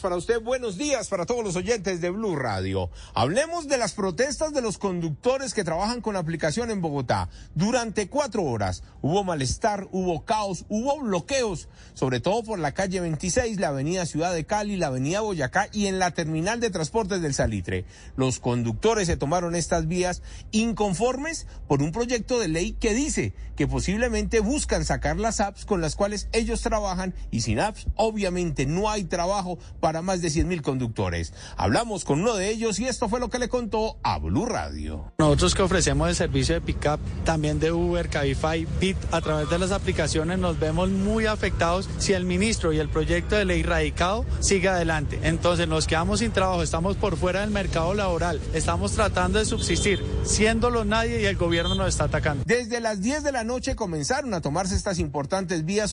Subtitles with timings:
[0.00, 2.90] Para usted, buenos días para todos los oyentes de Blue Radio.
[3.14, 7.28] Hablemos de las protestas de los conductores que trabajan con la aplicación en Bogotá.
[7.54, 13.58] Durante cuatro horas hubo malestar, hubo caos, hubo bloqueos, sobre todo por la calle 26,
[13.58, 17.34] la avenida Ciudad de Cali, la avenida Boyacá y en la terminal de transportes del
[17.34, 17.84] Salitre.
[18.14, 20.22] Los conductores se tomaron estas vías
[20.52, 25.80] inconformes por un proyecto de ley que dice que posiblemente buscan sacar las apps con
[25.80, 30.46] las cuales ellos trabajan y sin apps obviamente no hay trabajo para más de 100
[30.46, 31.32] mil conductores.
[31.56, 35.12] Hablamos con uno de ellos y esto fue lo que le contó a Blue Radio.
[35.18, 39.58] Nosotros que ofrecemos el servicio de pickup, también de Uber, Cabify, Bit, a través de
[39.58, 44.24] las aplicaciones nos vemos muy afectados si el ministro y el proyecto de ley radicado
[44.40, 45.18] sigue adelante.
[45.22, 50.04] Entonces nos quedamos sin trabajo, estamos por fuera del mercado laboral, estamos tratando de subsistir,
[50.24, 52.44] siéndolo nadie y el gobierno nos está atacando.
[52.46, 55.92] Desde las 10 de la noche comenzaron a tomarse estas importantes vías.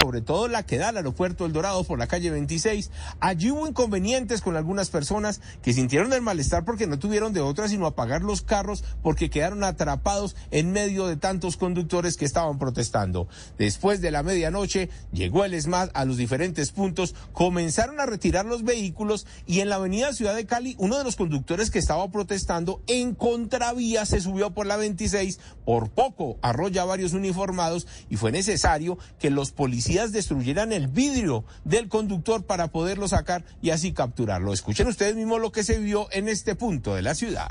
[0.00, 2.90] Sobre todo la que da al aeropuerto El Dorado por la calle 26.
[3.20, 7.68] Allí hubo inconvenientes con algunas personas que sintieron el malestar porque no tuvieron de otra
[7.68, 13.28] sino apagar los carros porque quedaron atrapados en medio de tantos conductores que estaban protestando.
[13.58, 18.64] Después de la medianoche llegó el ESMAD a los diferentes puntos, comenzaron a retirar los
[18.64, 22.80] vehículos y en la avenida Ciudad de Cali uno de los conductores que estaba protestando
[22.86, 28.96] en contravía se subió por la 26, por poco arrolla varios uniformados y fue necesario
[29.18, 34.52] que los policías destruyeran el vidrio del conductor para poderlo sacar y así capturarlo.
[34.52, 37.50] Escuchen ustedes mismos lo que se vio en este punto de la ciudad.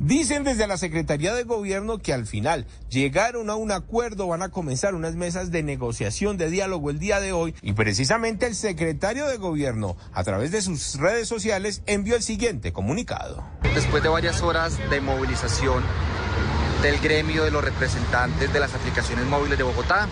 [0.00, 4.50] Dicen desde la Secretaría de Gobierno que al final llegaron a un acuerdo, van a
[4.50, 9.26] comenzar unas mesas de negociación, de diálogo el día de hoy y precisamente el secretario
[9.26, 13.44] de Gobierno a través de sus redes sociales envió el siguiente comunicado.
[13.74, 15.82] Después de varias horas de movilización
[16.82, 20.06] del gremio de los representantes de las aplicaciones móviles de Bogotá,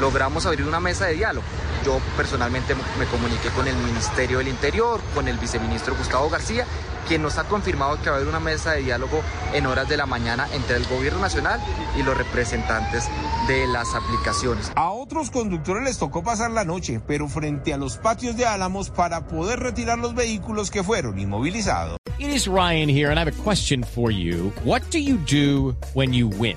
[0.00, 1.46] logramos abrir una mesa de diálogo.
[1.86, 6.66] Yo personalmente me comuniqué con el Ministerio del Interior, con el viceministro Gustavo García,
[7.06, 9.22] quien nos ha confirmado que va a haber una mesa de diálogo
[9.54, 11.60] en horas de la mañana entre el gobierno nacional
[11.96, 13.08] y los representantes
[13.46, 14.72] de las aplicaciones.
[14.74, 18.90] A otros conductores les tocó pasar la noche, pero frente a los patios de Álamos
[18.90, 21.98] para poder retirar los vehículos que fueron inmovilizados.
[22.18, 24.52] It is Ryan here and I have a question for you.
[24.64, 26.56] What do you do when you win?